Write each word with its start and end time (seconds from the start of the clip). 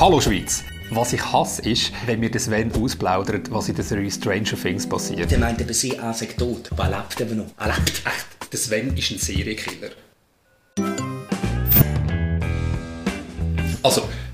Hallo 0.00 0.18
Schweiz! 0.18 0.64
Was 0.88 1.12
ich 1.12 1.22
hasse, 1.22 1.60
ist, 1.60 1.92
wenn 2.06 2.20
mir 2.20 2.30
das 2.30 2.44
Sven 2.46 2.72
ausplaudert, 2.72 3.52
was 3.52 3.68
in 3.68 3.74
der 3.74 3.84
Serie 3.84 4.10
Stranger 4.10 4.56
Things 4.56 4.88
passiert. 4.88 5.30
Der 5.30 5.38
meint 5.38 5.60
eben, 5.60 5.74
sie 5.74 5.90
sei 6.14 6.24
tot. 6.24 6.70
Aber 6.72 6.84
er 6.84 7.34
noch. 7.34 7.50
Er 7.58 7.66
lebt 7.66 8.02
echt. 8.06 8.50
Der 8.50 8.58
Sven 8.58 8.96
ist 8.96 9.10
ein 9.10 9.18
Serienkiller. 9.18 9.90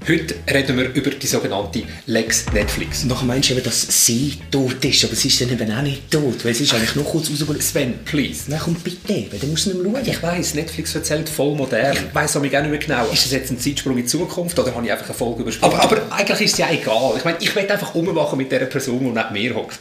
Heute 0.08 0.34
reden 0.52 0.76
wir 0.76 0.92
über 0.94 1.10
die 1.10 1.26
sogenannte 1.26 1.82
Lex 2.06 2.46
Netflix. 2.52 3.04
Nachher 3.04 3.24
meinst 3.24 3.50
du 3.50 3.54
eben, 3.54 3.64
dass 3.64 4.04
sie 4.04 4.38
tot 4.50 4.84
ist, 4.84 5.04
aber 5.04 5.14
sie 5.14 5.28
ist 5.28 5.40
dann 5.40 5.50
eben 5.50 5.72
auch 5.72 5.82
nicht 5.82 6.10
tot, 6.10 6.44
weil 6.44 6.54
sie 6.54 6.64
ist 6.64 6.74
eigentlich 6.74 6.94
noch 6.94 7.04
kurz 7.04 7.30
rausgekommen. 7.30 7.60
Sven, 7.60 7.98
please. 8.04 8.44
Nein, 8.48 8.60
komm 8.62 8.74
bitte, 8.74 9.26
weil 9.30 9.38
dann 9.38 9.50
musst 9.50 9.66
du 9.66 9.70
nicht 9.70 9.82
mehr 9.82 9.92
schauen. 9.92 10.08
Ich 10.08 10.22
weiss, 10.22 10.54
Netflix 10.54 10.94
erzählt 10.94 11.28
voll 11.28 11.54
modern. 11.54 11.96
Ich 11.96 12.14
weiss 12.14 12.36
auch 12.36 12.42
nicht 12.42 12.52
mehr 12.52 12.78
genau, 12.78 13.06
ist 13.06 13.24
das 13.24 13.32
jetzt 13.32 13.50
ein 13.50 13.58
Zeitsprung 13.58 13.96
in 13.96 14.04
die 14.04 14.06
Zukunft 14.06 14.58
oder 14.58 14.74
habe 14.74 14.84
ich 14.84 14.92
einfach 14.92 15.06
eine 15.06 15.14
Folge 15.14 15.42
übersprungen? 15.42 15.74
Aber, 15.74 15.82
aber 15.82 16.12
eigentlich 16.12 16.40
ist 16.42 16.52
es 16.52 16.58
ja 16.58 16.70
egal. 16.70 17.14
Ich 17.16 17.24
meine, 17.24 17.38
ich 17.40 17.54
will 17.54 17.70
einfach 17.70 17.94
rummachen 17.94 18.38
mit 18.38 18.52
dieser 18.52 18.66
Person, 18.66 19.00
die 19.00 19.10
neben 19.10 19.32
mir 19.32 19.54
hockt. 19.54 19.80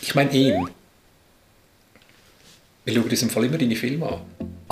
Ich 0.00 0.14
meine 0.14 0.32
ihn. 0.32 0.68
Wir 2.84 2.94
schauen 2.94 3.08
uns 3.08 3.22
im 3.22 3.30
Fall 3.30 3.44
immer 3.44 3.58
deine 3.58 3.76
Filme 3.76 4.06
an. 4.06 4.20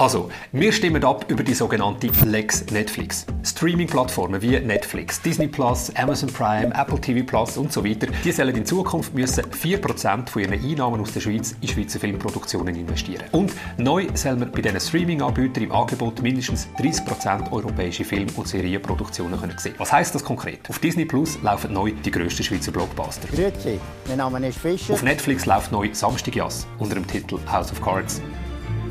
Also, 0.00 0.30
wir 0.52 0.72
stimmen 0.72 1.04
ab 1.04 1.26
über 1.28 1.42
die 1.42 1.52
sogenannte 1.52 2.08
Lex 2.24 2.64
Netflix. 2.70 3.26
Streaming-Plattformen 3.44 4.40
wie 4.40 4.58
Netflix, 4.58 5.20
Disney 5.20 5.46
Plus, 5.46 5.94
Amazon 5.94 6.32
Prime, 6.32 6.72
Apple 6.74 6.98
TV 6.98 7.22
Plus 7.26 7.58
und 7.58 7.70
so 7.70 7.84
weiter, 7.84 8.06
die 8.24 8.32
sollen 8.32 8.56
in 8.56 8.64
Zukunft 8.64 9.12
müssen 9.12 9.44
4% 9.44 10.30
von 10.30 10.40
ihren 10.40 10.54
Einnahmen 10.54 11.02
aus 11.02 11.12
der 11.12 11.20
Schweiz 11.20 11.54
in 11.60 11.68
Schweizer 11.68 12.00
Filmproduktionen 12.00 12.74
investieren. 12.76 13.24
Und 13.32 13.52
neu 13.76 14.06
soll 14.14 14.36
man 14.36 14.50
bei 14.50 14.62
diesen 14.62 14.80
Streaming-Anbietern 14.80 15.64
im 15.64 15.72
Angebot 15.72 16.22
mindestens 16.22 16.66
30% 16.78 17.52
europäische 17.52 18.06
Film- 18.06 18.30
und 18.36 18.48
Serienproduktionen 18.48 19.38
können 19.38 19.58
sehen. 19.58 19.74
Was 19.76 19.92
heißt 19.92 20.14
das 20.14 20.24
konkret? 20.24 20.60
Auf 20.70 20.78
Disney 20.78 21.04
Plus 21.04 21.38
laufen 21.42 21.74
neu 21.74 21.92
die 21.92 22.10
grössten 22.10 22.42
Schweizer 22.42 22.72
Blockbuster. 22.72 23.28
Grüezi, 23.28 23.78
mein 24.08 24.16
Name 24.16 24.48
ist 24.48 24.60
Fischer. 24.60 24.94
Auf 24.94 25.02
Netflix 25.02 25.44
läuft 25.44 25.70
neu 25.72 25.90
Samstagjass 25.92 26.66
unter 26.78 26.94
dem 26.94 27.06
Titel 27.06 27.38
House 27.52 27.70
of 27.70 27.82
Cards. 27.82 28.22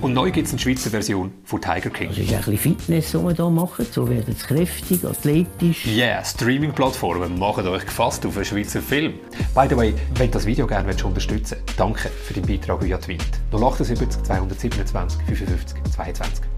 Und 0.01 0.13
neu 0.13 0.31
gibt 0.31 0.47
es 0.47 0.53
eine 0.53 0.59
Schweizer 0.59 0.89
Version 0.89 1.33
von 1.43 1.59
Tiger 1.59 1.89
King. 1.89 2.09
Das 2.09 2.17
ist 2.19 2.31
ein 2.31 2.37
bisschen 2.37 2.57
Fitness, 2.57 3.13
was 3.13 3.21
wir 3.21 3.35
hier 3.35 3.49
machen. 3.49 3.85
So 3.91 4.09
werden 4.09 4.33
es 4.35 4.47
kräftig, 4.47 5.03
athletisch. 5.03 5.85
Yeah, 5.85 6.23
Streaming-Plattformen 6.23 7.37
machen 7.37 7.67
euch 7.67 7.85
gefasst 7.85 8.25
auf 8.25 8.37
einen 8.37 8.45
Schweizer 8.45 8.81
Film. 8.81 9.15
By 9.53 9.67
the 9.69 9.75
way, 9.75 9.93
wenn 10.15 10.27
du 10.27 10.33
das 10.33 10.45
Video 10.45 10.65
gerne 10.67 10.87
willst, 10.87 11.03
unterstützen 11.03 11.57
danke 11.75 12.07
für 12.09 12.33
deinen 12.33 12.47
Beitrag 12.47 12.81
via 12.83 12.97
Tweet. 12.97 13.23
078 13.51 14.23
227 14.23 15.21
55 15.25 15.77
22. 15.93 16.48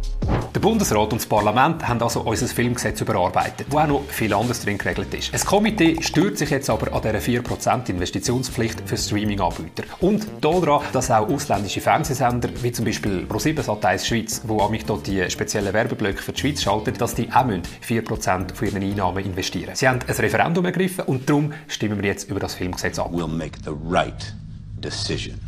Der 0.53 0.59
Bundesrat 0.59 1.13
und 1.13 1.21
das 1.21 1.25
Parlament 1.25 1.87
haben 1.87 2.01
also 2.01 2.21
unser 2.21 2.47
Filmgesetz 2.47 2.99
überarbeitet, 3.01 3.67
wo 3.69 3.79
auch 3.79 3.87
noch 3.87 4.03
viel 4.09 4.33
anderes 4.33 4.61
drin 4.61 4.77
geregelt 4.77 5.13
ist. 5.13 5.33
Ein 5.33 5.39
Komitee 5.39 5.97
stört 6.01 6.37
sich 6.37 6.49
jetzt 6.49 6.69
aber 6.69 6.93
an 6.93 7.01
dieser 7.01 7.19
4% 7.19 7.89
Investitionspflicht 7.89 8.83
für 8.85 8.97
Streaming-Anbieter. 8.97 9.83
Und 10.01 10.27
daran, 10.41 10.83
dass 10.91 11.09
auch 11.09 11.29
ausländische 11.29 11.81
Fernsehsender, 11.81 12.49
wie 12.61 12.71
zum 12.71 12.85
Beispiel 12.85 13.25
Pro7 13.29 13.63
Sat1 13.63 14.05
Schweiz, 14.05 14.41
wo 14.45 14.67
mich 14.67 14.85
dort 14.85 15.07
die 15.07 15.29
speziellen 15.31 15.73
Werbeblöcke 15.73 16.21
für 16.21 16.33
die 16.33 16.41
Schweiz 16.41 16.61
schalten, 16.61 16.93
dass 16.97 17.15
die 17.15 17.31
auch 17.31 17.45
4% 17.45 18.53
von 18.53 18.67
ihren 18.67 18.83
Einnahmen 18.83 19.23
investieren. 19.23 19.73
Sie 19.73 19.87
haben 19.87 19.99
ein 20.05 20.15
Referendum 20.15 20.65
ergriffen 20.65 21.05
und 21.05 21.29
darum 21.29 21.53
stimmen 21.67 22.01
wir 22.01 22.09
jetzt 22.09 22.29
über 22.29 22.39
das 22.39 22.55
Filmgesetz 22.55 22.99
ab. 22.99 23.11
We'll 23.13 23.27
make 23.27 23.57
the 23.63 23.71
right 23.89 24.35
decision. 24.83 25.39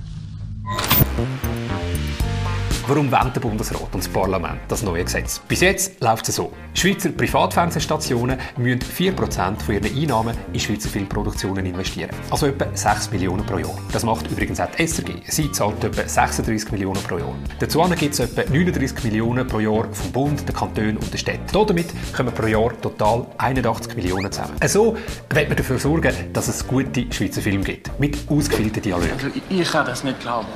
Warum 2.86 3.10
wollen 3.10 3.32
der 3.34 3.40
Bundesrat 3.40 3.82
und 3.94 3.96
das 4.04 4.10
Parlament 4.10 4.60
das 4.68 4.84
neue 4.84 5.06
Gesetz? 5.06 5.40
Bis 5.48 5.62
jetzt 5.62 6.02
läuft 6.02 6.28
es 6.28 6.36
so. 6.36 6.52
Schweizer 6.74 7.12
Privatfernsehstationen 7.12 8.38
müssen 8.58 8.82
4% 8.82 9.62
von 9.62 9.76
ihren 9.76 9.86
Einnahmen 9.86 10.36
in 10.52 10.60
Schweizer 10.60 10.90
Filmproduktionen 10.90 11.66
investieren. 11.66 12.10
Also 12.30 12.48
etwa 12.48 12.66
6 12.74 13.12
Millionen 13.12 13.46
pro 13.46 13.58
Jahr. 13.58 13.78
Das 13.94 14.04
macht 14.04 14.30
übrigens 14.30 14.60
auch 14.60 14.68
die 14.78 14.86
SRG. 14.86 15.14
Sie 15.28 15.50
zahlt 15.54 15.82
etwa 15.82 16.06
36 16.06 16.74
Millionen 16.74 17.02
pro 17.04 17.18
Jahr. 17.20 17.34
Dazu 17.60 17.82
gibt 17.98 18.16
es 18.16 18.20
etwa 18.20 18.42
39 18.42 19.02
Millionen 19.06 19.48
pro 19.48 19.62
Jahr 19.62 19.88
vom 19.94 20.12
Bund, 20.12 20.46
den 20.46 20.54
Kantonen 20.54 20.98
und 20.98 21.10
den 21.10 21.18
Städten. 21.18 21.46
Damit 21.54 21.88
kommen 22.14 22.34
pro 22.34 22.48
Jahr 22.48 22.82
total 22.82 23.26
81 23.38 23.96
Millionen 23.96 24.30
zusammen. 24.30 24.56
So 24.68 24.98
wird 25.30 25.48
man 25.48 25.56
dafür 25.56 25.80
sorgen, 25.80 26.14
dass 26.34 26.50
es 26.50 26.68
gute 26.68 27.06
Schweizer 27.14 27.42
Filme 27.42 27.64
gibt. 27.64 27.98
Mit 27.98 28.18
ausgefeilten 28.30 28.82
Dialogen. 28.82 29.12
Also, 29.14 29.28
ich 29.50 29.72
kann 29.72 29.86
das 29.86 30.04
nicht 30.04 30.20
glauben. 30.20 30.50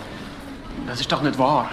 Das 0.88 1.00
ist 1.00 1.10
doch 1.10 1.22
nicht 1.22 1.40
wahr. 1.40 1.70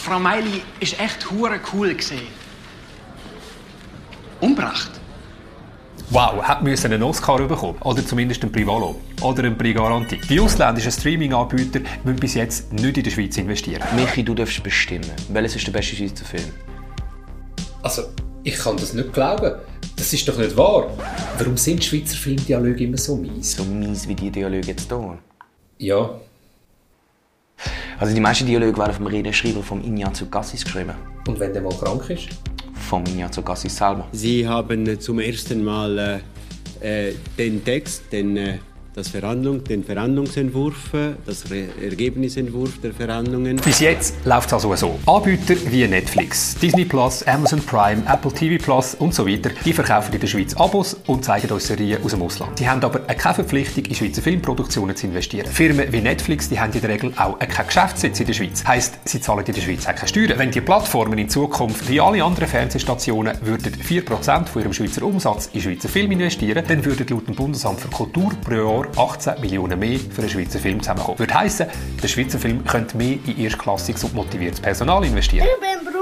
Die 0.00 0.06
Frau 0.06 0.18
Meili 0.18 0.62
ist 0.80 0.98
echt 0.98 1.30
hure 1.30 1.60
cool 1.74 1.94
gesehen. 1.94 2.28
Umbracht. 4.40 4.92
Wow, 6.08 6.42
hat 6.42 6.62
müssen 6.62 6.90
einen 6.90 7.02
Oscar 7.02 7.36
bekommen. 7.46 7.76
Oder 7.82 8.04
zumindest 8.06 8.42
einen 8.42 8.50
Privalo. 8.50 8.98
Oder 9.20 9.44
einen 9.44 9.58
Prix 9.58 9.78
Garantie. 9.78 10.18
Die 10.26 10.40
ausländischen 10.40 10.90
Streaming-Anbieter 10.90 11.80
müssen 12.02 12.18
bis 12.18 12.32
jetzt 12.32 12.72
nicht 12.72 12.96
in 12.96 13.04
der 13.04 13.10
Schweiz 13.10 13.36
investieren. 13.36 13.82
Michi, 13.94 14.22
du 14.24 14.34
darfst 14.34 14.62
bestimmen. 14.62 15.10
Welches 15.28 15.56
ist 15.56 15.66
der 15.66 15.72
beste 15.72 15.94
Schweizer 15.94 16.24
Film? 16.24 16.50
Also, 17.82 18.04
ich 18.42 18.56
kann 18.56 18.78
das 18.78 18.94
nicht 18.94 19.12
glauben. 19.12 19.52
Das 19.96 20.10
ist 20.14 20.26
doch 20.26 20.38
nicht 20.38 20.56
wahr. 20.56 20.86
Warum 21.36 21.58
sind 21.58 21.84
Schweizer 21.84 22.16
Filmdialoge 22.16 22.84
immer 22.84 22.96
so 22.96 23.16
mies? 23.16 23.54
So 23.54 23.64
mies 23.64 24.08
wie 24.08 24.14
die 24.14 24.30
Dialoge 24.30 24.66
jetzt 24.66 24.88
hier. 24.90 25.18
Ja, 25.76 26.10
Also 28.00 28.14
die 28.14 28.20
meisten 28.20 28.46
Dialoge 28.46 28.78
werden 28.78 28.94
vom 28.94 29.06
Redenschreiber 29.06 29.62
vom 29.62 29.84
Ignazio 29.84 30.26
Cassis 30.26 30.64
geschrieben. 30.64 30.94
und 31.28 31.38
wenn 31.38 31.52
der 31.52 31.60
mal 31.60 31.74
krank 31.74 32.08
ist? 32.08 32.28
Vom 32.72 33.04
Ignazio 33.04 33.42
Cassis 33.42 33.76
selber. 33.76 34.08
Sie 34.12 34.48
haben 34.48 34.86
äh, 34.86 34.98
zum 34.98 35.20
ersten 35.20 35.62
Mal 35.62 36.22
äh, 36.80 37.08
äh, 37.10 37.14
den 37.36 37.62
Text, 37.62 38.04
den, 38.10 38.38
äh, 38.38 38.58
das 38.94 39.08
Verhandlung, 39.08 39.62
den 39.64 39.84
Verhandlungsentwurf, 39.84 40.90
das 41.24 41.50
Re 41.50 41.68
Ergebnisentwurf 41.82 42.80
der 42.82 42.92
Verhandlungen. 42.92 43.56
Bis 43.56 43.80
jetzt 43.80 44.14
läuft 44.24 44.48
es 44.48 44.52
also 44.54 44.74
so. 44.74 44.98
Anbieter 45.06 45.54
wie 45.70 45.86
Netflix, 45.86 46.56
Disney 46.56 46.84
Plus, 46.84 47.22
Amazon 47.24 47.60
Prime, 47.60 48.02
Apple 48.10 48.32
TV 48.32 48.62
Plus 48.62 48.96
und 48.96 49.14
so 49.14 49.26
weiter, 49.26 49.50
die 49.64 49.72
verkaufen 49.72 50.12
in 50.12 50.20
der 50.20 50.26
Schweiz 50.26 50.54
Abos 50.54 50.96
und 51.06 51.24
zeigen 51.24 51.50
uns 51.50 51.66
Serien 51.66 52.02
aus 52.02 52.10
dem 52.10 52.22
Ausland. 52.22 52.58
Die 52.58 52.68
haben 52.68 52.82
aber 52.82 53.00
keine 53.00 53.34
Verpflichtung, 53.34 53.84
in 53.84 53.94
Schweizer 53.94 54.22
Filmproduktionen 54.22 54.96
zu 54.96 55.06
investieren. 55.06 55.46
Firmen 55.46 55.92
wie 55.92 56.00
Netflix, 56.00 56.48
die 56.48 56.58
haben 56.58 56.72
in 56.72 56.80
der 56.80 56.90
Regel 56.90 57.12
auch 57.16 57.38
keinen 57.38 57.66
Geschäftssitz 57.66 58.18
in 58.18 58.26
der 58.26 58.34
Schweiz. 58.34 58.64
Heißt, 58.66 58.98
sie 59.04 59.20
zahlen 59.20 59.44
in 59.46 59.54
der 59.54 59.62
Schweiz 59.62 59.86
auch 59.86 59.94
keine 59.94 60.08
Steuern. 60.08 60.38
Wenn 60.38 60.50
die 60.50 60.60
Plattformen 60.60 61.18
in 61.18 61.28
Zukunft 61.28 61.88
wie 61.88 62.00
alle 62.00 62.24
anderen 62.24 62.48
Fernsehstationen 62.48 63.36
würden 63.42 63.72
4% 63.72 64.46
von 64.46 64.62
ihrem 64.62 64.72
Schweizer 64.72 65.02
Umsatz 65.02 65.48
in 65.52 65.60
Schweizer 65.60 65.88
Film 65.88 66.10
investieren, 66.10 66.64
dann 66.66 66.84
würden 66.84 67.06
laut 67.08 67.28
dem 67.28 67.34
Bundesamt 67.36 67.80
für 67.80 67.88
Kultur 67.88 68.32
pro 68.42 68.54
Jahr 68.54 68.79
18 68.96 69.40
Millionen 69.40 69.78
mehr 69.78 69.98
für 69.98 70.22
einen 70.22 70.30
Schweizer 70.30 70.58
Film 70.58 70.80
zusammenkommen. 70.80 71.18
Würde 71.18 71.34
heissen, 71.34 71.66
der 72.02 72.08
Schweizer 72.08 72.38
Film 72.38 72.64
könnte 72.64 72.96
mehr 72.96 73.18
in 73.26 73.38
erstklassiges 73.38 74.04
und 74.04 74.14
motiviertes 74.14 74.60
Personal 74.60 75.04
investieren. 75.04 75.46
Ich 75.46 75.60
bin 75.60 75.92
Bruno 75.92 76.00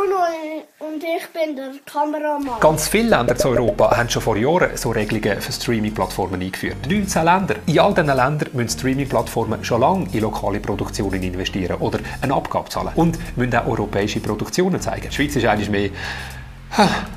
und 0.81 1.03
ich 1.03 1.27
bin 1.28 1.56
der 1.56 1.72
Kameramann. 1.84 2.61
Ganz 2.61 2.89
viele 2.89 3.11
Länder 3.11 3.37
zu 3.37 3.49
Europa 3.49 3.97
haben 3.97 4.09
schon 4.09 4.22
vor 4.22 4.37
Jahren 4.37 4.77
so 4.77 4.91
Regelungen 4.91 5.41
für 5.41 5.53
Streaming-Plattformen 5.53 6.41
eingeführt. 6.41 6.77
19 6.89 7.25
Länder. 7.25 7.56
In 7.66 7.78
all 7.81 7.94
diesen 7.94 8.06
Ländern 8.06 8.49
müssen 8.53 8.78
Streaming-Plattformen 8.78 9.65
schon 9.65 9.81
lange 9.81 10.06
in 10.12 10.21
lokale 10.21 10.60
Produktionen 10.60 11.22
investieren 11.22 11.77
oder 11.81 11.99
eine 12.21 12.34
Abgabe 12.34 12.69
zahlen. 12.69 12.93
Und 12.95 13.19
müssen 13.37 13.55
auch 13.56 13.66
europäische 13.66 14.21
Produktionen 14.21 14.81
zeigen. 14.81 15.09
Die 15.09 15.15
Schweiz 15.15 15.37
ist 15.37 15.45
eigentlich 15.45 15.71
mehr 15.71 15.91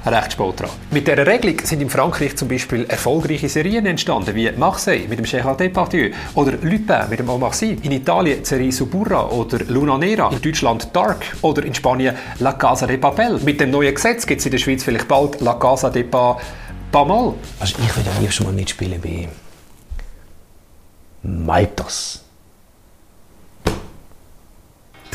recht 0.06 0.32
spät 0.34 0.60
dran. 0.60 0.70
Mit 0.92 1.08
dieser 1.08 1.26
Regelung 1.26 1.60
sind 1.64 1.82
in 1.82 1.90
Frankreich 1.90 2.36
zum 2.36 2.48
Beispiel 2.48 2.86
erfolgreiche 2.86 3.50
Serien 3.50 3.86
entstanden, 3.86 4.36
wie 4.36 4.52
Marseille 4.52 5.08
mit 5.08 5.20
dem 5.20 5.26
Gérard 5.26 5.58
Depardieu 5.58 6.12
oder 6.36 6.54
Lupin 6.54 7.10
mit 7.10 7.20
dem 7.20 7.30
Omar 7.30 7.54
Sy. 7.54 7.78
In 7.84 7.92
Italien 7.92 8.44
Serie 8.44 8.72
Suburra 8.72 9.28
oder 9.30 9.60
Luna 9.68 9.98
Nera. 9.98 10.30
In 10.32 10.42
Deutschland 10.42 10.90
Dark 10.94 11.26
oder 11.42 11.64
in 11.64 11.76
Spanien 11.76 12.16
La 12.40 12.54
Casa 12.54 12.88
de 12.88 12.98
Papel. 12.98 13.40
Mit 13.44 13.60
dem 13.60 13.72
neuen 13.72 13.94
Gesetz 13.94 14.26
gibt 14.26 14.40
es 14.40 14.46
in 14.46 14.52
der 14.52 14.60
Schweiz 14.60 14.84
vielleicht 14.84 15.08
bald 15.08 15.42
La 15.42 15.54
Casa 15.54 15.90
de 15.90 16.04
Pa... 16.04 16.38
Pamal. 16.92 17.36
Also 17.60 17.76
ich 17.80 17.96
würde 17.96 18.10
am 18.10 18.22
liebsten 18.22 18.44
mal 18.44 18.52
mitspielen 18.52 19.00
bei 19.00 19.30
Maltas. 21.24 22.22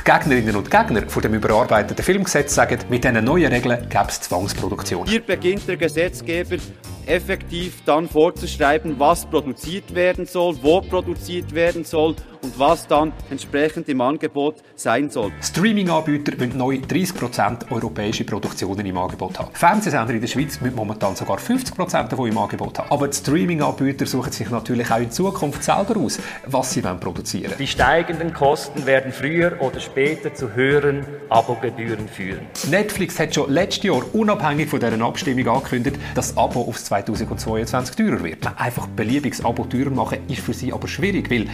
Die 0.07 0.13
Gegnerinnen 0.13 0.55
und 0.55 0.71
Gegner 0.71 1.03
von 1.09 1.21
dem 1.21 1.35
überarbeiteten 1.35 2.05
Filmgesetz 2.05 2.55
sagen, 2.55 2.79
mit 2.89 3.03
diesen 3.03 3.25
neuen 3.25 3.53
Regeln 3.53 3.89
gäbe 3.89 4.07
es 4.07 4.21
Zwangsproduktion. 4.21 5.05
Hier 5.05 5.21
beginnt 5.21 5.67
der 5.67 5.77
Gesetzgeber 5.77 6.59
effektiv 7.07 7.83
dann 7.85 8.09
vorzuschreiben, 8.09 9.01
was 9.01 9.27
produziert 9.27 9.93
werden 9.97 10.27
soll, 10.27 10.57
wo 10.63 10.81
produziert 10.81 11.53
werden 11.53 11.83
soll 11.83 12.15
und 12.47 12.59
was 12.59 12.87
dann 12.87 13.13
entsprechend 13.31 13.89
im 13.89 14.01
Angebot 14.01 14.63
sein 14.77 15.11
soll. 15.11 15.33
Streaming-Anbieter 15.43 16.39
wollen 16.39 16.57
neu 16.57 16.77
30% 16.77 17.73
europäische 17.73 18.25
Produktionen 18.25 18.87
im 18.87 18.97
Angebot 18.97 19.39
haben. 19.39 19.51
Fernsehsender 19.53 20.15
in 20.15 20.21
der 20.21 20.29
Schweiz 20.29 20.61
müssen 20.61 20.77
momentan 20.77 21.17
sogar 21.17 21.39
50% 21.39 22.09
davon 22.09 22.29
im 22.29 22.39
Angebot 22.39 22.79
haben. 22.79 22.91
Aber 22.91 23.09
die 23.09 23.17
Streaming-Anbieter 23.17 24.07
suchen 24.07 24.31
sich 24.33 24.49
natürlich 24.51 24.91
auch 24.91 25.01
in 25.01 25.11
Zukunft 25.11 25.65
selber 25.65 25.97
aus, 25.99 26.21
was 26.47 26.73
sie 26.73 26.83
produzieren 26.83 27.51
wollen. 27.51 27.59
Die 27.59 27.67
steigenden 27.67 28.33
Kosten 28.33 28.87
werden 28.87 29.13
früher 29.13 29.61
oder 29.61 29.81
später 29.81 30.33
zu 30.33 30.55
höheren 30.55 31.05
Abogebühren 31.29 32.09
führen. 32.09 32.47
Netflix 32.71 33.19
hat 33.19 33.35
schon 33.35 33.51
letztes 33.51 33.85
Jahr 33.85 34.03
unabhängig 34.15 34.69
von 34.69 34.79
dieser 34.79 35.01
Abstimmung 35.05 35.49
angekündigt, 35.49 35.97
dass 36.15 36.29
das 36.29 36.37
Abo 36.37 36.63
aufs 36.63 36.85
2022 36.85 37.97
teurer 37.97 38.23
wird. 38.23 38.47
Einfach 38.57 38.87
beliebiges 38.87 39.45
Abo 39.45 39.65
teurer 39.65 39.91
machen 39.91 40.19
ist 40.29 40.41
für 40.41 40.55
sie 40.55 40.73
aber 40.73 40.87
schwierig, 40.87 41.31
weil 41.31 41.49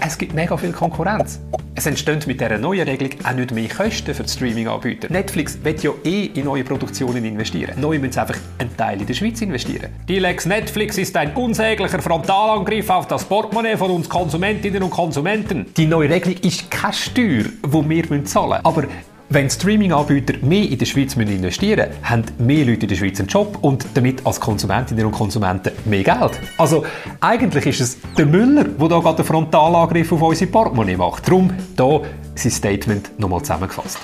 es 0.00 0.18
gibt 0.18 0.34
mega 0.34 0.56
viel 0.56 0.72
Konkurrenz. 0.72 1.40
Es 1.74 1.86
entstehen 1.86 2.20
mit 2.26 2.40
dieser 2.40 2.58
neuen 2.58 2.86
Regelung 2.86 3.12
auch 3.24 3.32
nicht 3.32 3.52
mehr 3.52 3.68
Kosten 3.68 4.14
für 4.14 4.22
die 4.24 4.28
Streaming-Anbieter. 4.28 5.08
Netflix 5.10 5.58
wird 5.62 5.82
ja 5.82 5.90
eh 6.04 6.26
in 6.26 6.44
neue 6.44 6.64
Produktionen 6.64 7.24
investieren. 7.24 7.80
Neu 7.80 7.98
müssen 7.98 8.12
sie 8.12 8.20
einfach 8.20 8.38
einen 8.58 8.76
Teil 8.76 9.00
in 9.00 9.06
der 9.06 9.14
Schweiz 9.14 9.40
investieren. 9.40 9.90
Die 10.08 10.18
Lex 10.18 10.44
Netflix 10.44 10.98
ist 10.98 11.16
ein 11.16 11.34
unsäglicher 11.34 12.02
Frontalangriff 12.02 12.90
auf 12.90 13.06
das 13.06 13.24
Portemonnaie 13.24 13.76
von 13.76 13.90
uns 13.90 14.08
Konsumentinnen 14.08 14.82
und 14.82 14.90
Konsumenten. 14.90 15.72
Die 15.76 15.86
neue 15.86 16.10
Regelung 16.10 16.38
ist 16.42 16.70
keine 16.70 16.92
Steuer, 16.92 17.44
die 17.44 17.88
wir 17.88 18.24
zahlen 18.24 18.50
müssen. 18.50 18.66
Aber 18.66 18.84
wenn 19.32 19.48
Streaming-Anbieter 19.48 20.34
mehr 20.42 20.68
in 20.68 20.78
der 20.78 20.84
Schweiz 20.86 21.16
investieren 21.16 21.88
müssen, 21.88 22.10
haben 22.10 22.24
mehr 22.38 22.64
Leute 22.66 22.82
in 22.82 22.88
der 22.88 22.96
Schweiz 22.96 23.18
einen 23.18 23.28
Job 23.28 23.58
und 23.62 23.86
damit 23.94 24.24
als 24.26 24.40
Konsumentinnen 24.40 25.06
und 25.06 25.12
Konsumenten 25.12 25.72
mehr 25.86 26.02
Geld. 26.02 26.38
Also 26.58 26.84
eigentlich 27.20 27.66
ist 27.66 27.80
es 27.80 27.98
der 28.16 28.26
Müller, 28.26 28.64
der 28.64 28.88
hier 28.88 29.00
gerade 29.00 29.16
den 29.16 29.24
Frontalangriff 29.24 30.12
auf 30.12 30.22
unsere 30.22 30.50
Portemonnaie 30.50 30.96
macht. 30.96 31.28
Darum 31.28 31.50
hier 31.78 32.02
sein 32.34 32.50
Statement 32.50 33.18
nochmal 33.18 33.40
zusammengefasst. 33.40 33.98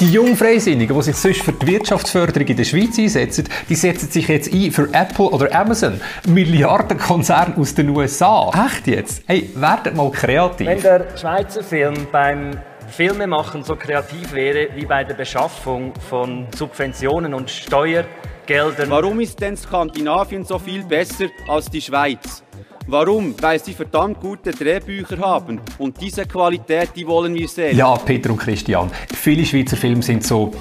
Die 0.00 0.10
Jungfreisinnigen, 0.10 0.96
die 0.96 1.02
sich 1.02 1.16
sonst 1.16 1.42
für 1.42 1.52
die 1.52 1.66
Wirtschaftsförderung 1.66 2.48
in 2.48 2.56
der 2.56 2.64
Schweiz 2.64 2.98
einsetzen, 2.98 3.48
die 3.68 3.76
setzen 3.76 4.10
sich 4.10 4.26
jetzt 4.26 4.52
ein 4.52 4.72
für 4.72 4.92
Apple 4.92 5.26
oder 5.26 5.54
Amazon. 5.54 6.00
Milliardenkonzern 6.26 7.54
aus 7.56 7.74
den 7.74 7.90
USA. 7.90 8.50
Echt 8.66 8.88
jetzt? 8.88 9.22
Hey, 9.26 9.50
werdet 9.54 9.94
mal 9.94 10.10
kreativ. 10.10 10.66
Wenn 10.66 10.80
der 10.80 11.16
Schweizer 11.16 11.62
Film 11.62 11.94
beim 12.10 12.58
Filme 12.92 13.26
machen 13.26 13.64
so 13.64 13.74
kreativ 13.74 14.34
wäre 14.34 14.68
wie 14.74 14.84
bei 14.84 15.02
der 15.02 15.14
Beschaffung 15.14 15.94
von 16.08 16.46
Subventionen 16.54 17.32
und 17.32 17.50
Steuergeldern. 17.50 18.90
Warum 18.90 19.18
ist 19.20 19.40
denn 19.40 19.56
Skandinavien 19.56 20.44
so 20.44 20.58
viel 20.58 20.84
besser 20.84 21.26
als 21.48 21.70
die 21.70 21.80
Schweiz? 21.80 22.44
Warum? 22.86 23.34
Weil 23.40 23.58
sie 23.60 23.72
verdammt 23.72 24.20
gute 24.20 24.50
Drehbücher 24.50 25.18
haben. 25.18 25.60
Und 25.78 26.00
diese 26.00 26.26
Qualität, 26.26 26.90
die 26.94 27.06
wollen 27.06 27.34
wir 27.34 27.48
sehen. 27.48 27.76
Ja, 27.76 27.96
Peter 27.96 28.30
und 28.30 28.38
Christian, 28.38 28.90
viele 29.14 29.46
Schweizer 29.46 29.76
Filme 29.76 30.02
sind 30.02 30.24
so... 30.24 30.52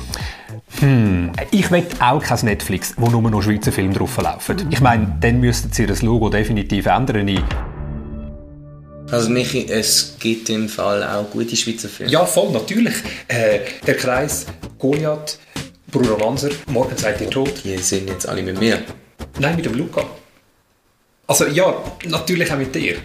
Hm, 0.80 1.32
ich 1.52 1.70
will 1.70 1.86
auch 2.00 2.24
kein 2.24 2.46
Netflix, 2.46 2.94
wo 2.98 3.10
nur 3.10 3.30
noch 3.30 3.42
Schweizer 3.42 3.74
Filme 3.74 3.94
drauflaufen. 3.94 4.68
Ich 4.70 4.80
meine, 4.80 5.18
dann 5.20 5.42
müssten 5.42 5.72
sie 5.74 5.86
das 5.86 6.02
Logo 6.02 6.30
definitiv 6.30 6.86
ändern 6.86 7.28
in 7.28 7.44
also 9.12 9.30
Michi, 9.30 9.68
es 9.70 10.16
gibt 10.20 10.50
im 10.50 10.70
Fall 10.70 11.04
auch 11.04 11.30
gute 11.30 11.56
Schweizer 11.56 11.90
Filme. 11.90 12.12
Ja, 12.12 12.26
voll, 12.26 12.52
natürlich. 12.52 12.96
Äh, 13.28 13.60
der 13.86 13.96
Kreis, 13.96 14.46
Goliath, 14.80 15.38
Bruno 15.92 16.18
Manser, 16.18 16.50
Morgen 16.68 16.96
seid 16.98 17.22
ihr 17.22 17.30
tot. 17.30 17.52
Die 17.64 17.78
sind 17.78 18.10
jetzt 18.10 18.28
alle 18.28 18.42
mit 18.42 18.60
mir. 18.60 18.82
Nein, 19.40 19.56
mit 19.58 19.66
dem 19.66 19.76
Luca. 19.76 20.06
Also 21.28 21.46
ja, 21.48 21.82
natürlich 22.08 22.52
auch 22.52 22.58
mit 22.58 22.74
dir. 22.74 22.96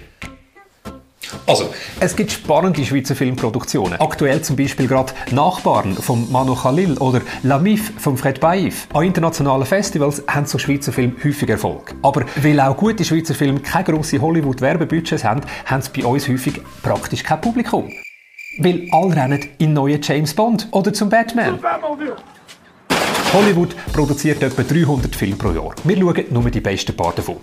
Also, 1.46 1.68
es 2.00 2.16
gibt 2.16 2.32
spannende 2.32 2.84
Schweizer 2.84 3.14
Filmproduktionen. 3.14 4.00
Aktuell 4.00 4.42
zum 4.42 4.56
Beispiel 4.56 4.86
gerade 4.86 5.12
Nachbarn 5.30 5.94
von 5.94 6.30
Manu 6.30 6.54
Khalil 6.54 6.98
oder 6.98 7.20
La 7.42 7.58
Mif 7.58 7.92
von 7.98 8.16
Fred 8.16 8.40
Baif. 8.40 8.88
An 8.92 9.04
internationalen 9.04 9.66
Festivals 9.66 10.22
haben 10.26 10.46
so 10.46 10.58
Schweizer 10.58 10.92
Filme 10.92 11.14
häufig 11.24 11.48
Erfolg. 11.48 11.94
Aber 12.02 12.24
weil 12.42 12.60
auch 12.60 12.76
gute 12.76 13.04
Schweizer 13.04 13.34
Filme 13.34 13.60
keine 13.60 13.84
grossen 13.84 14.20
Hollywood-Werbebudgets 14.20 15.24
haben, 15.24 15.40
haben 15.64 15.82
sie 15.82 15.90
bei 16.00 16.06
uns 16.06 16.28
häufig 16.28 16.60
praktisch 16.82 17.22
kein 17.22 17.40
Publikum. 17.40 17.90
Weil 18.58 18.88
alle 18.90 19.14
rennen 19.14 19.44
in 19.58 19.72
neue 19.72 20.00
James 20.02 20.32
Bond 20.34 20.68
oder 20.70 20.92
zum 20.92 21.10
Batman. 21.10 21.58
Hollywood 23.32 23.74
produziert 23.92 24.42
etwa 24.42 24.62
300 24.62 25.14
Filme 25.14 25.36
pro 25.36 25.50
Jahr. 25.50 25.74
Wir 25.84 25.98
schauen 25.98 26.24
nur 26.30 26.50
die 26.50 26.60
besten 26.60 26.96
paar 26.96 27.12
davon. 27.12 27.36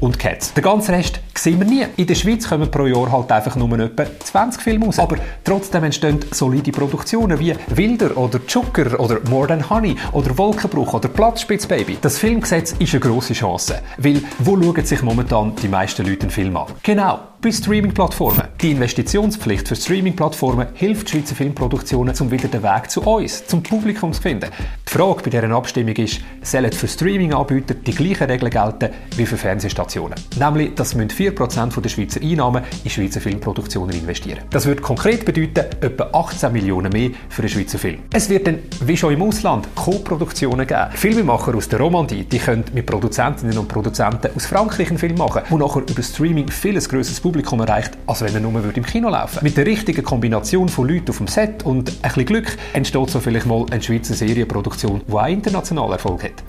Und 0.00 0.18
Cats. 0.18 0.52
Den 0.52 0.64
ganzen 0.64 0.94
Rest 0.94 1.20
sehen 1.38 1.60
wir 1.60 1.66
nie. 1.66 1.86
In 1.96 2.06
der 2.06 2.14
Schweiz 2.14 2.48
kommen 2.48 2.70
pro 2.70 2.86
Jahr 2.86 3.10
halt 3.10 3.30
einfach 3.32 3.56
nur 3.56 3.78
etwa 3.78 4.04
20 4.18 4.62
Filme 4.62 4.86
raus. 4.86 4.98
Aber 4.98 5.16
trotzdem 5.44 5.84
entstehen 5.84 6.20
solide 6.32 6.72
Produktionen 6.72 7.38
wie 7.38 7.54
Wilder 7.68 8.16
oder 8.16 8.46
Zucker 8.46 8.98
oder 8.98 9.20
More 9.30 9.48
Than 9.48 9.68
Honey 9.68 9.96
oder 10.12 10.36
Wolkenbruch 10.36 10.94
oder 10.94 11.08
Platzspitzbaby. 11.08 11.98
Das 12.00 12.18
Filmgesetz 12.18 12.74
ist 12.78 12.92
eine 12.92 13.00
grosse 13.00 13.34
Chance. 13.34 13.80
Weil 13.98 14.22
wo 14.40 14.60
schauen 14.60 14.84
sich 14.84 15.02
momentan 15.02 15.54
die 15.56 15.68
meisten 15.68 16.06
Leute 16.06 16.22
einen 16.22 16.30
Film 16.30 16.56
an? 16.56 16.66
Genau, 16.82 17.20
bei 17.40 17.52
Streaming-Plattformen. 17.52 18.48
Die 18.60 18.72
Investitionspflicht 18.72 19.68
für 19.68 19.76
Streaming-Plattformen 19.76 20.66
hilft 20.74 21.08
Schweizer 21.08 21.36
Filmproduktionen, 21.36 22.12
um 22.18 22.30
wieder 22.32 22.48
den 22.48 22.64
Weg 22.64 22.90
zu 22.90 23.00
uns, 23.02 23.46
zum 23.46 23.62
Publikum 23.62 24.12
zu 24.12 24.20
finden. 24.20 24.50
Die 24.88 24.92
Frage 24.92 25.22
bei 25.22 25.30
dieser 25.30 25.48
Abstimmung 25.50 25.94
ist, 25.94 26.20
sollen 26.42 26.72
für 26.72 26.88
Streaming-Anbieter 26.88 27.74
die 27.74 27.94
gleichen 27.94 28.24
Regeln 28.24 28.50
gelten 28.50 28.90
wie 29.16 29.24
für 29.24 29.36
Fernsehstationen? 29.36 30.18
Nämlich, 30.38 30.74
dass 30.74 30.96
4% 30.96 31.80
der 31.80 31.88
Schweizer 31.88 32.20
Einnahmen 32.20 32.64
in 32.82 32.90
Schweizer 32.90 33.20
Filmproduktionen 33.20 33.94
investieren. 33.94 34.40
Das 34.50 34.66
würde 34.66 34.82
konkret 34.82 35.24
bedeuten, 35.24 35.64
etwa 35.80 36.10
18 36.12 36.52
Millionen 36.52 36.92
mehr 36.92 37.10
für 37.28 37.42
einen 37.42 37.50
Schweizer 37.50 37.78
Film. 37.78 38.00
Es 38.12 38.28
wird 38.28 38.48
dann, 38.48 38.58
wie 38.80 38.96
schon 38.96 39.14
im 39.14 39.22
Ausland, 39.22 39.68
Co-Produktionen 39.76 40.66
geben. 40.66 40.90
Filmemacher 40.92 41.54
aus 41.54 41.68
der 41.68 41.78
Romandie, 41.78 42.24
die 42.24 42.38
können 42.38 42.64
mit 42.74 42.86
Produzentinnen 42.86 43.56
und 43.56 43.68
Produzenten 43.68 44.30
aus 44.34 44.46
Frankreich 44.46 44.88
einen 44.88 44.98
Film 44.98 45.16
machen, 45.16 45.42
der 45.48 45.58
nachher 45.58 45.82
über 45.88 46.02
Streaming 46.02 46.48
vieles 46.48 46.88
grösseres 46.88 47.20
Publikum 47.28 47.60
erreicht, 47.60 47.90
als 48.06 48.22
wenn 48.22 48.32
er 48.32 48.40
nur 48.40 48.74
im 48.74 48.86
Kino 48.86 49.10
laufen 49.10 49.34
würde. 49.34 49.44
Mit 49.44 49.56
der 49.58 49.66
richtigen 49.66 50.02
Kombination 50.02 50.66
von 50.66 50.88
Leuten 50.88 51.10
auf 51.10 51.18
dem 51.18 51.26
Set 51.26 51.62
und 51.62 51.90
ein 51.90 51.94
bisschen 52.00 52.24
Glück 52.24 52.56
entsteht 52.72 53.10
so 53.10 53.20
vielleicht 53.20 53.44
mal 53.44 53.66
eine 53.70 53.82
Schweizer 53.82 54.14
Serienproduktion, 54.14 55.02
die 55.06 55.12
auch 55.12 55.26
international 55.26 55.92
Erfolg 55.92 56.24
hat. 56.24 56.42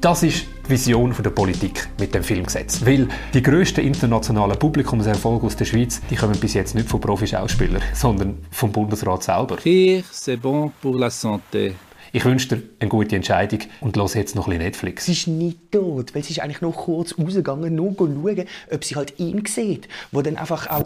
Das 0.00 0.22
ist 0.22 0.46
die 0.66 0.70
Vision 0.70 1.12
der 1.20 1.30
Politik 1.30 1.88
mit 1.98 2.14
dem 2.14 2.22
Filmgesetz. 2.22 2.86
Weil 2.86 3.08
die 3.32 3.42
grössten 3.42 3.80
internationalen 3.80 4.56
Publikumserfolge 4.56 5.46
aus 5.46 5.56
der 5.56 5.64
Schweiz, 5.64 6.00
die 6.08 6.14
kommen 6.14 6.38
bis 6.38 6.54
jetzt 6.54 6.76
nicht 6.76 6.88
von 6.88 7.00
Profi-Schauspielern, 7.00 7.82
sondern 7.94 8.38
vom 8.52 8.70
Bundesrat 8.70 9.24
selber. 9.24 9.56
Rire, 9.64 10.04
c'est 10.12 10.36
bon 10.36 10.70
pour 10.80 10.96
la 11.00 11.08
santé. 11.08 11.72
Ich 12.14 12.24
wünsche 12.24 12.46
dir 12.46 12.62
eine 12.78 12.88
gute 12.88 13.16
Entscheidung 13.16 13.58
und 13.80 13.96
los 13.96 14.14
jetzt 14.14 14.36
noch 14.36 14.46
ein 14.46 14.50
bisschen 14.50 14.62
Netflix. 14.62 15.06
Sie 15.06 15.12
ist 15.14 15.26
nicht 15.26 15.72
tot, 15.72 16.14
weil 16.14 16.22
sie 16.22 16.30
ist 16.30 16.38
eigentlich 16.38 16.60
noch 16.60 16.76
kurz 16.76 17.18
rausgegangen, 17.18 17.74
nur 17.74 17.92
schauen, 17.98 18.44
ob 18.70 18.84
sie 18.84 18.94
halt 18.94 19.18
ihn 19.18 19.44
sieht, 19.46 19.88
wo 20.12 20.22
dann 20.22 20.36
einfach 20.36 20.70
auch... 20.70 20.84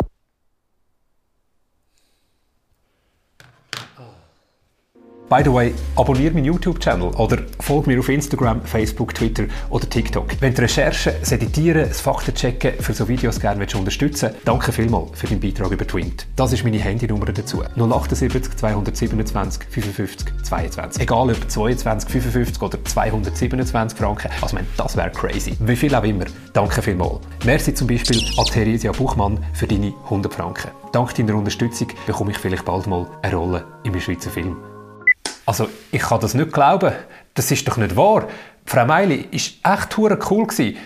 By 5.29 5.43
the 5.45 5.53
way, 5.53 5.75
abonniere 5.95 6.33
meinen 6.33 6.47
YouTube-Channel 6.47 7.11
oder 7.17 7.37
folge 7.61 7.91
mir 7.91 7.99
auf 7.99 8.09
Instagram, 8.09 8.63
Facebook, 8.63 9.15
Twitter 9.15 9.45
oder 9.69 9.87
TikTok. 9.87 10.27
Wenn 10.41 10.55
du 10.55 10.63
Recherchen, 10.63 11.13
Editieren, 11.31 11.87
das 11.87 12.01
Faktenchecken 12.01 12.73
für 12.81 12.95
so 12.95 13.07
Videos 13.07 13.39
gerne 13.39 13.61
unterstützen 13.61 14.31
willst, 14.31 14.47
danke 14.49 14.73
vielmals 14.73 15.11
für 15.13 15.27
deinen 15.27 15.41
Beitrag 15.41 15.71
über 15.71 15.87
Twint. 15.87 16.27
Das 16.35 16.55
ist 16.55 16.65
meine 16.65 16.79
Handynummer 16.79 17.27
dazu. 17.27 17.63
078 17.77 18.57
227 18.57 19.65
55 19.69 20.45
22. 20.45 21.03
Egal 21.03 21.31
ob 21.31 21.51
22, 21.51 22.11
55 22.11 22.63
oder 22.63 22.83
227 22.83 23.99
Franken. 23.99 24.31
Also, 24.41 24.47
ich 24.47 24.53
meine, 24.55 24.67
das 24.79 24.97
wäre 24.97 25.11
crazy. 25.11 25.55
Wie 25.61 25.77
viel 25.77 25.95
auch 25.95 26.05
immer. 26.05 26.25
Danke 26.55 26.81
vielmals. 26.81 27.21
Merci 27.45 27.75
zum 27.75 27.87
Beispiel 27.87 28.19
an 28.39 28.47
Theresia 28.47 28.93
Buchmann 28.93 29.45
für 29.53 29.67
deine 29.67 29.93
100 30.05 30.33
Franken. 30.33 30.71
Dank 30.93 31.15
deiner 31.15 31.35
Unterstützung 31.35 31.89
bekomme 32.07 32.31
ich 32.31 32.39
vielleicht 32.39 32.65
bald 32.65 32.87
mal 32.87 33.07
eine 33.21 33.37
Rolle 33.37 33.67
im 33.85 34.01
Schweizer 34.01 34.31
Film. 34.31 34.57
Also, 35.49 35.67
ich 35.93 36.03
kann 36.03 36.21
das 36.21 36.35
nicht 36.35 36.53
glauben. 36.53 36.93
Das 37.33 37.51
ist 37.51 37.67
doch 37.67 37.79
nicht 37.79 37.97
wahr. 37.97 38.29
Frau 38.67 38.85
Meili 38.85 39.27
war 39.63 39.79
echt 39.79 39.97
cool. 39.97 40.15
Gewesen. 40.15 40.77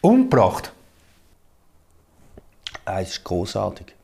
Umgebracht. 0.00 0.72
Ah, 2.84 3.00
es 3.00 3.10
ist 3.10 3.22
großartig. 3.22 3.94